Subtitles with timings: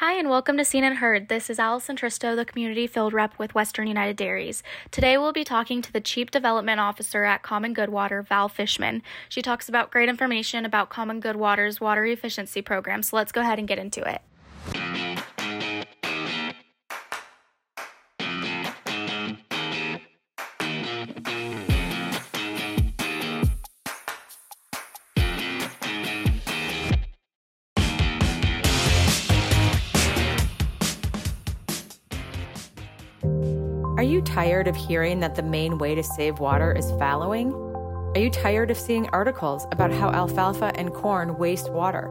[0.00, 1.28] Hi, and welcome to Seen and Heard.
[1.28, 4.62] This is Allison Tristo, the community field rep with Western United Dairies.
[4.90, 9.02] Today, we'll be talking to the Chief Development Officer at Common Good Water, Val Fishman.
[9.28, 13.02] She talks about great information about Common Good Water's water efficiency program.
[13.02, 14.22] So let's go ahead and get into it.
[34.00, 37.52] Are you tired of hearing that the main way to save water is fallowing?
[37.52, 42.10] Are you tired of seeing articles about how alfalfa and corn waste water?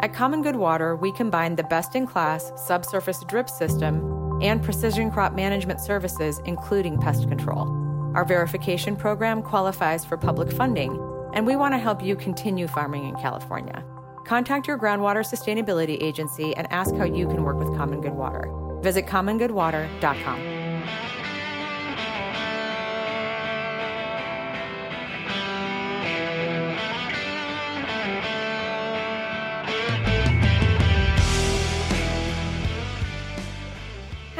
[0.00, 5.10] At Common Good Water, we combine the best in class subsurface drip system and precision
[5.10, 7.66] crop management services, including pest control.
[8.14, 11.00] Our verification program qualifies for public funding,
[11.32, 13.82] and we want to help you continue farming in California.
[14.26, 18.50] Contact your groundwater sustainability agency and ask how you can work with Common Good Water.
[18.82, 20.62] Visit commongoodwater.com.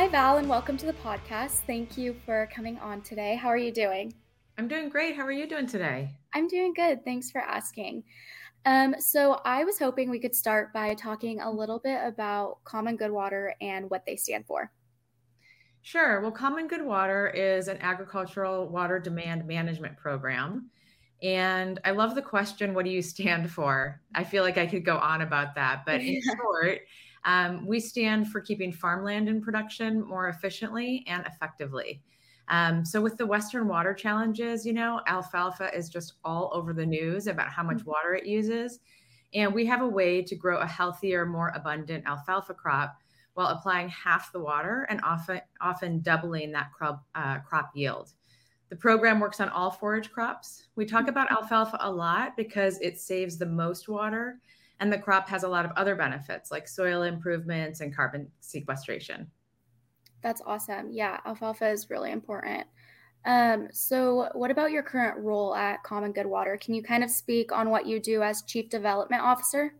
[0.00, 1.56] Hi, Val, and welcome to the podcast.
[1.66, 3.36] Thank you for coming on today.
[3.36, 4.14] How are you doing?
[4.56, 5.14] I'm doing great.
[5.14, 6.16] How are you doing today?
[6.32, 7.04] I'm doing good.
[7.04, 8.04] Thanks for asking.
[8.64, 12.96] Um, so, I was hoping we could start by talking a little bit about Common
[12.96, 14.72] Good Water and what they stand for.
[15.82, 16.22] Sure.
[16.22, 20.70] Well, Common Good Water is an agricultural water demand management program.
[21.22, 24.00] And I love the question, what do you stand for?
[24.14, 25.82] I feel like I could go on about that.
[25.84, 26.80] But in short,
[27.24, 32.02] um, we stand for keeping farmland in production more efficiently and effectively.
[32.48, 36.84] Um, so, with the Western water challenges, you know, alfalfa is just all over the
[36.84, 37.90] news about how much mm-hmm.
[37.90, 38.80] water it uses.
[39.34, 42.96] And we have a way to grow a healthier, more abundant alfalfa crop
[43.34, 48.10] while applying half the water and often, often doubling that crop, uh, crop yield.
[48.70, 50.66] The program works on all forage crops.
[50.74, 51.10] We talk mm-hmm.
[51.10, 54.40] about alfalfa a lot because it saves the most water
[54.80, 59.30] and the crop has a lot of other benefits like soil improvements and carbon sequestration.
[60.22, 60.90] That's awesome.
[60.90, 62.66] Yeah, alfalfa is really important.
[63.26, 66.56] Um, so, what about your current role at Common Good Water?
[66.56, 69.74] Can you kind of speak on what you do as Chief Development Officer?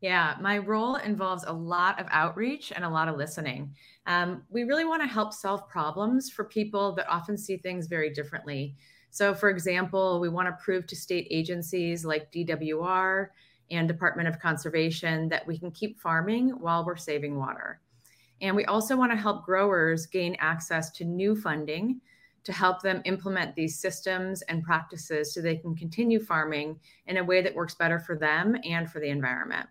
[0.00, 3.74] Yeah, my role involves a lot of outreach and a lot of listening.
[4.06, 8.10] Um, we really want to help solve problems for people that often see things very
[8.10, 8.76] differently.
[9.10, 13.28] So, for example, we want to prove to state agencies like DWR
[13.70, 17.80] and Department of Conservation that we can keep farming while we're saving water.
[18.40, 22.00] And we also want to help growers gain access to new funding
[22.44, 27.24] to help them implement these systems and practices so they can continue farming in a
[27.24, 29.66] way that works better for them and for the environment.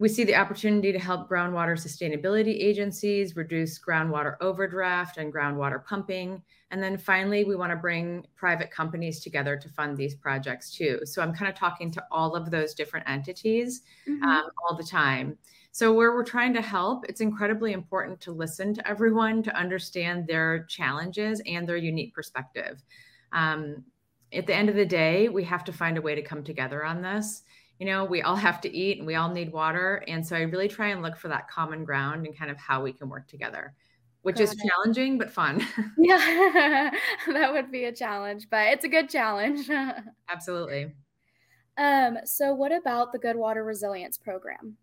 [0.00, 6.42] We see the opportunity to help groundwater sustainability agencies reduce groundwater overdraft and groundwater pumping.
[6.70, 11.00] And then finally, we want to bring private companies together to fund these projects too.
[11.04, 14.22] So I'm kind of talking to all of those different entities mm-hmm.
[14.24, 15.36] um, all the time.
[15.70, 20.26] So, where we're trying to help, it's incredibly important to listen to everyone to understand
[20.26, 22.82] their challenges and their unique perspective.
[23.32, 23.84] Um,
[24.32, 26.84] at the end of the day, we have to find a way to come together
[26.84, 27.42] on this
[27.80, 30.04] you know, we all have to eat and we all need water.
[30.06, 32.82] And so I really try and look for that common ground and kind of how
[32.82, 33.72] we can work together,
[34.20, 34.58] which Got is it.
[34.68, 35.66] challenging but fun.
[35.98, 36.90] yeah,
[37.26, 39.70] that would be a challenge, but it's a good challenge.
[40.28, 40.92] Absolutely.
[41.78, 44.76] Um, so what about the Good Water Resilience Program?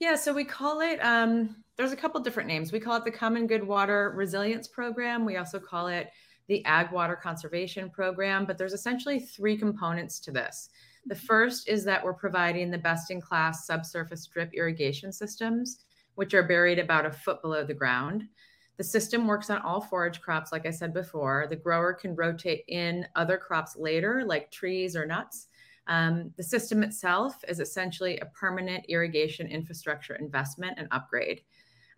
[0.00, 2.72] Yeah, so we call it, um, there's a couple different names.
[2.72, 5.26] We call it the Common Good Water Resilience Program.
[5.26, 6.08] We also call it
[6.48, 10.70] the Ag Water Conservation Program, but there's essentially three components to this.
[11.06, 16.34] The first is that we're providing the best in class subsurface drip irrigation systems, which
[16.34, 18.28] are buried about a foot below the ground.
[18.76, 21.46] The system works on all forage crops, like I said before.
[21.48, 25.48] The grower can rotate in other crops later, like trees or nuts.
[25.88, 31.42] Um, the system itself is essentially a permanent irrigation infrastructure investment and upgrade.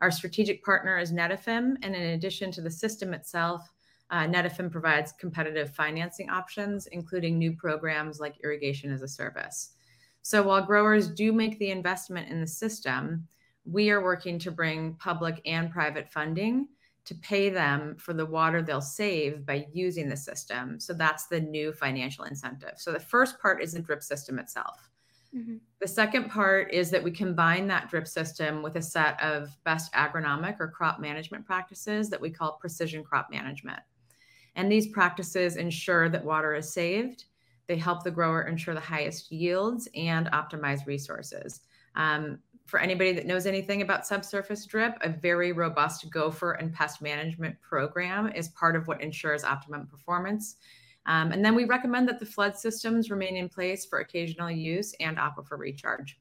[0.01, 3.71] Our strategic partner is Netafim, and in addition to the system itself,
[4.11, 9.71] uh, Netafim provides competitive financing options, including new programs like irrigation as a service.
[10.23, 13.27] So while growers do make the investment in the system,
[13.65, 16.69] we are working to bring public and private funding
[17.05, 20.81] to pay them for the water they'll save by using the system.
[20.81, 22.75] So that's the new financial incentive.
[22.77, 24.91] So the first part is the drip system itself.
[25.37, 25.57] Mm-hmm.
[25.81, 29.93] The second part is that we combine that drip system with a set of best
[29.93, 33.81] agronomic or crop management practices that we call precision crop management.
[34.57, 37.25] And these practices ensure that water is saved.
[37.67, 41.61] They help the grower ensure the highest yields and optimize resources.
[41.97, 47.03] Um, for anybody that knows anything about subsurface drip, a very robust gopher and pest
[47.03, 50.57] management program is part of what ensures optimum performance.
[51.07, 54.95] Um, and then we recommend that the flood systems remain in place for occasional use
[55.01, 56.19] and aquifer recharge.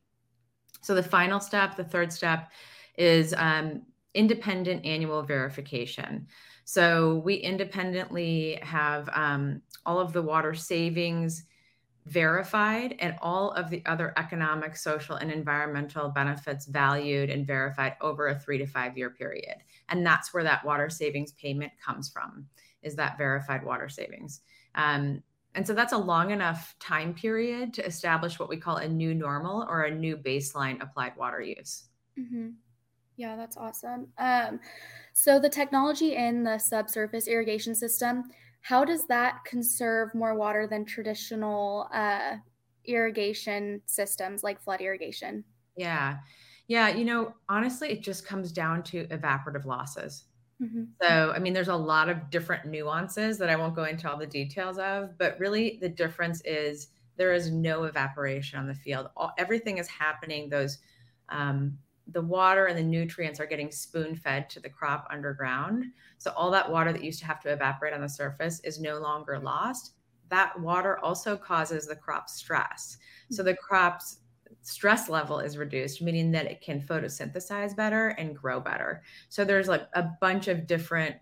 [0.81, 2.51] So the final step, the third step,
[2.97, 3.83] is um,
[4.13, 6.27] independent annual verification.
[6.65, 11.45] So we independently have um, all of the water savings
[12.05, 18.27] verified and all of the other economic, social, and environmental benefits valued and verified over
[18.27, 19.55] a three to five year period.
[19.89, 22.47] And that's where that water savings payment comes from,
[22.81, 24.41] is that verified water savings.
[24.75, 25.23] Um,
[25.55, 29.13] and so that's a long enough time period to establish what we call a new
[29.13, 31.85] normal or a new baseline applied water use.
[32.19, 32.49] Mm-hmm.
[33.17, 34.07] Yeah, that's awesome.
[34.17, 34.59] Um,
[35.13, 38.23] so the technology in the subsurface irrigation system,
[38.61, 42.37] how does that conserve more water than traditional uh,
[42.85, 45.43] irrigation systems like flood irrigation?
[45.75, 46.17] Yeah.
[46.67, 46.89] Yeah.
[46.89, 50.25] You know, honestly, it just comes down to evaporative losses.
[50.61, 50.83] Mm-hmm.
[51.01, 54.17] So, I mean, there's a lot of different nuances that I won't go into all
[54.17, 56.87] the details of, but really the difference is
[57.17, 59.09] there is no evaporation on the field.
[59.17, 60.49] All, everything is happening.
[60.49, 60.77] Those,
[61.29, 61.77] um,
[62.07, 65.85] the water and the nutrients are getting spoon fed to the crop underground.
[66.17, 68.99] So all that water that used to have to evaporate on the surface is no
[68.99, 69.93] longer lost.
[70.29, 72.97] That water also causes the crop stress.
[73.31, 74.19] So the crop's
[74.61, 79.03] stress level is reduced, meaning that it can photosynthesize better and grow better.
[79.29, 81.15] So there's like a bunch of different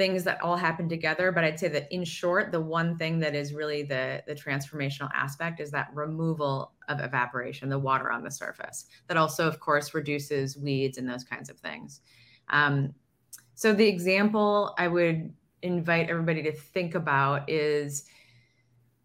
[0.00, 3.34] things that all happen together but i'd say that in short the one thing that
[3.34, 8.30] is really the the transformational aspect is that removal of evaporation the water on the
[8.30, 12.00] surface that also of course reduces weeds and those kinds of things.
[12.48, 12.94] Um,
[13.54, 18.06] so the example i would invite everybody to think about is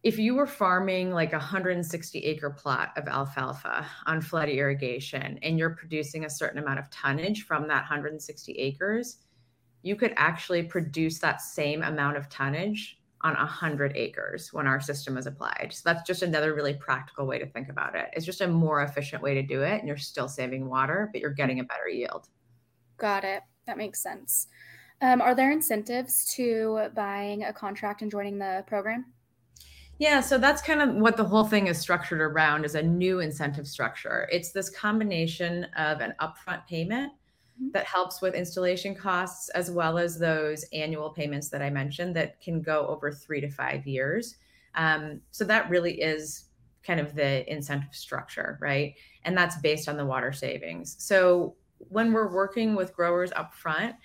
[0.03, 5.59] if you were farming like a 160 acre plot of alfalfa on flood irrigation and
[5.59, 9.17] you're producing a certain amount of tonnage from that 160 acres
[9.85, 15.15] you could actually produce that same amount of tonnage on 100 acres when our system
[15.15, 15.69] is applied.
[15.71, 18.07] So that's just another really practical way to think about it.
[18.13, 21.21] It's just a more efficient way to do it, and you're still saving water, but
[21.21, 22.29] you're getting a better yield.
[22.97, 23.43] Got it.
[23.67, 24.47] That makes sense.
[25.01, 29.05] Um, are there incentives to buying a contract and joining the program?
[29.99, 33.19] Yeah, so that's kind of what the whole thing is structured around is a new
[33.19, 34.27] incentive structure.
[34.31, 37.11] It's this combination of an upfront payment.
[37.71, 42.41] That helps with installation costs as well as those annual payments that I mentioned that
[42.41, 44.35] can go over three to five years.
[44.75, 46.45] Um, so that really is
[46.83, 48.95] kind of the incentive structure, right?
[49.23, 50.95] And that's based on the water savings.
[50.99, 53.95] So when we're working with growers up front,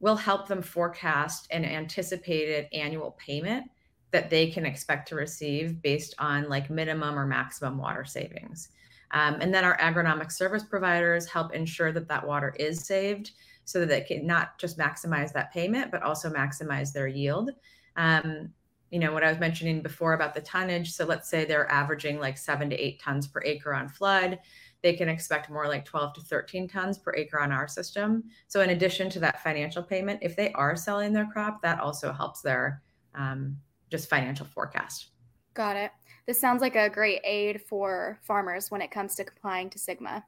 [0.00, 3.70] we'll help them forecast an anticipated annual payment
[4.12, 8.70] that they can expect to receive based on like minimum or maximum water savings.
[9.12, 13.32] Um, and then our agronomic service providers help ensure that that water is saved
[13.64, 17.50] so that they can not just maximize that payment, but also maximize their yield.
[17.96, 18.50] Um,
[18.90, 20.92] you know, what I was mentioning before about the tonnage.
[20.92, 24.38] So let's say they're averaging like seven to eight tons per acre on flood.
[24.82, 28.24] They can expect more like 12 to 13 tons per acre on our system.
[28.46, 32.12] So, in addition to that financial payment, if they are selling their crop, that also
[32.12, 32.82] helps their
[33.14, 33.56] um,
[33.90, 35.08] just financial forecast.
[35.56, 35.90] Got it.
[36.26, 40.22] This sounds like a great aid for farmers when it comes to complying to SGMA.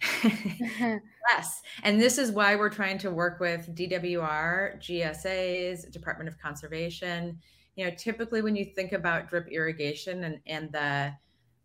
[1.28, 1.60] yes.
[1.82, 7.38] And this is why we're trying to work with DWR, GSAs, Department of Conservation.
[7.76, 11.12] You know, typically when you think about drip irrigation and, and the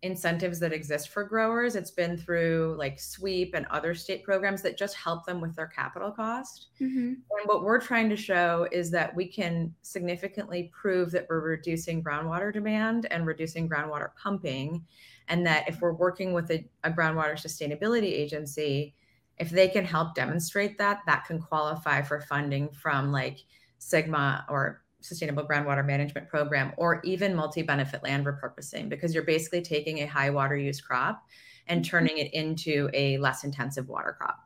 [0.02, 1.76] incentives that exist for growers.
[1.76, 5.66] It's been through like SWEEP and other state programs that just help them with their
[5.66, 6.68] capital cost.
[6.80, 7.08] Mm-hmm.
[7.08, 12.02] And what we're trying to show is that we can significantly prove that we're reducing
[12.02, 14.84] groundwater demand and reducing groundwater pumping.
[15.28, 18.94] And that if we're working with a, a groundwater sustainability agency,
[19.38, 23.38] if they can help demonstrate that, that can qualify for funding from like
[23.80, 30.00] SGMA or sustainable groundwater management program or even multi-benefit land repurposing because you're basically taking
[30.00, 31.24] a high water use crop
[31.66, 31.90] and mm-hmm.
[31.90, 34.38] turning it into a less intensive water crop.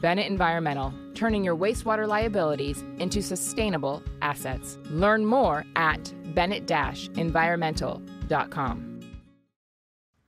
[0.00, 4.78] Bennett Environmental, turning your wastewater liabilities into sustainable assets.
[4.90, 6.70] Learn more at bennett
[7.16, 8.96] environmental.com.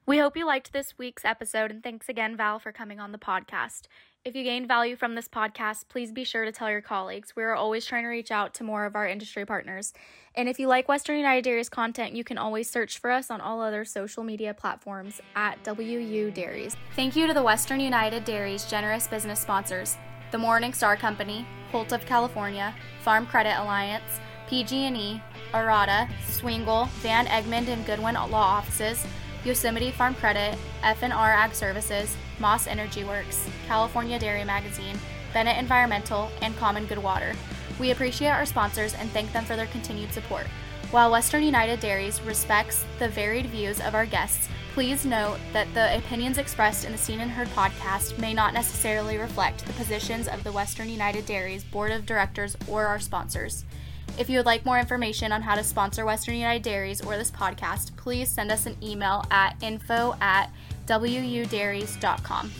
[0.09, 3.19] We hope you liked this week's episode, and thanks again, Val, for coming on the
[3.19, 3.81] podcast.
[4.25, 7.37] If you gained value from this podcast, please be sure to tell your colleagues.
[7.37, 9.93] We are always trying to reach out to more of our industry partners.
[10.35, 13.39] And if you like Western United Dairies content, you can always search for us on
[13.39, 16.75] all other social media platforms at WU Dairies.
[16.97, 19.95] Thank you to the Western United Dairies generous business sponsors:
[20.31, 25.21] the Morning Star Company, Holt of California, Farm Credit Alliance, PG&E,
[25.53, 29.05] Arata, Swingle, Van Egmond and Goodwin Law Offices.
[29.45, 34.97] Yosemite Farm Credit, F&R Ag Services, Maas Energy Works, California Dairy Magazine,
[35.33, 37.33] Bennett Environmental, and Common Good Water.
[37.79, 40.47] We appreciate our sponsors and thank them for their continued support.
[40.91, 45.95] While Western United Dairies respects the varied views of our guests, please note that the
[45.95, 50.43] opinions expressed in the Seen and Heard podcast may not necessarily reflect the positions of
[50.43, 53.65] the Western United Dairies Board of Directors or our sponsors.
[54.17, 57.31] If you would like more information on how to sponsor Western United Dairies or this
[57.31, 60.51] podcast, please send us an email at info at
[60.87, 62.51] wudairies.com.